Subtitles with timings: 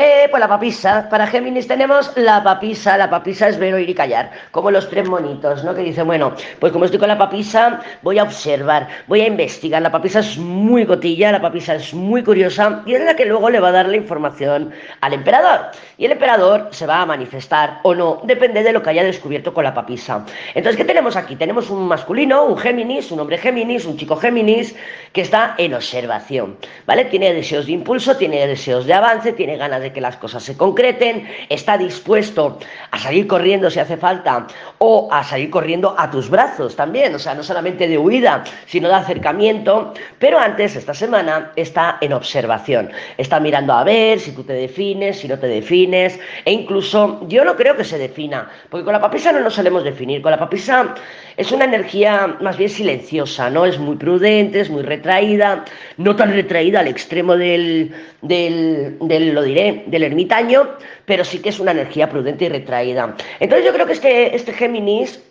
[0.00, 1.08] Eh, pues la papisa.
[1.10, 2.96] Para Géminis tenemos la papisa.
[2.96, 4.30] La papisa es ver, oír y callar.
[4.50, 5.74] Como los tres monitos, ¿no?
[5.74, 9.82] Que dicen, bueno, pues como estoy con la papisa, voy a observar, voy a investigar.
[9.82, 13.50] La papisa es muy gotilla, la papisa es muy curiosa y es la que luego
[13.50, 15.66] le va a dar la información al emperador.
[15.96, 19.52] Y el emperador se va a manifestar o no, depende de lo que haya descubierto
[19.54, 20.24] con la papisa.
[20.54, 21.36] Entonces, ¿qué tenemos aquí?
[21.36, 24.76] Tenemos un masculino, un Géminis, un hombre Géminis, un chico Géminis,
[25.12, 26.56] que está en observación,
[26.86, 27.06] ¿vale?
[27.06, 30.56] Tiene deseos de impulso, tiene deseos de avance, tiene ganas de que las cosas se
[30.56, 32.58] concreten, está dispuesto
[32.90, 34.46] a salir corriendo si hace falta
[34.78, 38.88] o a salir corriendo a tus brazos también, o sea, no solamente de huida, sino
[38.88, 44.44] de acercamiento, pero antes, esta semana, está en observación, está mirando a ver si tú
[44.44, 48.84] te defines, si no te defines, e incluso yo no creo que se defina, porque
[48.84, 50.94] con la papisa no nos solemos definir, con la papisa
[51.36, 53.64] es una energía más bien silenciosa, ¿no?
[53.64, 55.64] Es muy prudente, es muy retraída,
[55.96, 60.68] no tan retraída al extremo del, del, del lo diré, del ermitaño,
[61.04, 63.14] pero sí que es una energía prudente y retraída.
[63.40, 65.22] Entonces yo creo que este, este Géminis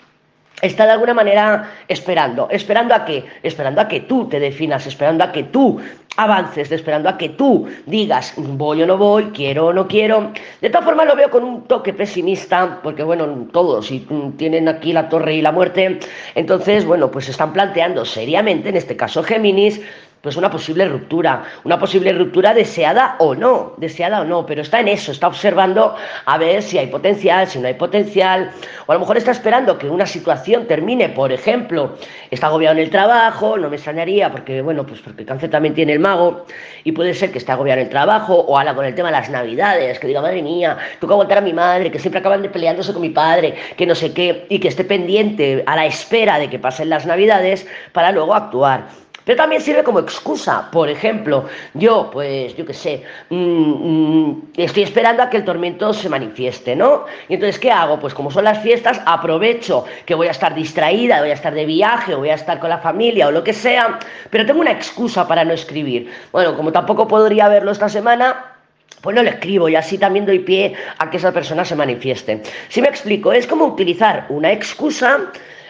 [0.62, 5.24] está de alguna manera esperando, esperando a qué, esperando a que tú te definas, esperando
[5.24, 5.80] a que tú
[6.16, 10.32] avances, esperando a que tú digas voy o no voy, quiero o no quiero.
[10.60, 13.92] De todas formas lo veo con un toque pesimista, porque bueno, todos
[14.38, 16.00] tienen aquí la torre y la muerte,
[16.34, 19.80] entonces bueno, pues están planteando seriamente, en este caso Géminis,
[20.28, 24.82] pues una posible ruptura, una posible ruptura deseada o no, deseada o no, pero está
[24.82, 28.52] en eso, está observando a ver si hay potencial, si no hay potencial,
[28.88, 31.96] o a lo mejor está esperando que una situación termine, por ejemplo,
[32.30, 35.94] está agobiado en el trabajo, no me extrañaría, porque bueno, pues porque cáncer también tiene
[35.94, 36.46] el mago,
[36.84, 39.14] y puede ser que esté agobiado en el trabajo, o habla con el tema de
[39.14, 42.42] las navidades, que diga, madre mía, tengo que aguantar a mi madre, que siempre acaban
[42.42, 45.86] de peleándose con mi padre, que no sé qué, y que esté pendiente a la
[45.86, 49.07] espera de que pasen las navidades para luego actuar.
[49.28, 50.72] Pero también sirve como excusa.
[50.72, 55.94] Por ejemplo, yo, pues, yo qué sé, mm, mm, estoy esperando a que el tormento
[55.94, 57.04] se manifieste, ¿no?
[57.28, 58.00] Y entonces, ¿qué hago?
[58.00, 61.66] Pues como son las fiestas, aprovecho que voy a estar distraída, voy a estar de
[61.66, 64.00] viaje, voy a estar con la familia o lo que sea,
[64.30, 66.10] pero tengo una excusa para no escribir.
[66.32, 68.54] Bueno, como tampoco podría verlo esta semana,
[69.02, 72.44] pues no lo escribo y así también doy pie a que esa persona se manifieste.
[72.70, 75.20] Si me explico, es como utilizar una excusa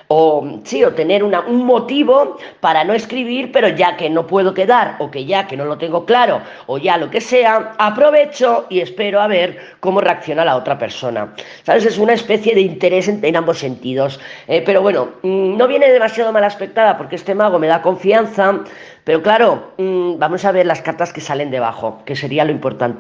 [0.09, 4.95] o sí, o tener un motivo para no escribir, pero ya que no puedo quedar,
[4.99, 8.79] o que ya que no lo tengo claro, o ya lo que sea, aprovecho y
[8.79, 11.33] espero a ver cómo reacciona la otra persona.
[11.63, 11.85] ¿Sabes?
[11.85, 14.19] Es una especie de interés en, ambos sentidos.
[14.47, 18.63] Eh, pero bueno, mm, no viene demasiado mal aspectada porque este mago me da confianza,
[19.03, 22.95] pero claro, mm, vamos a ver las cartas que salen debajo, que sería lo importante.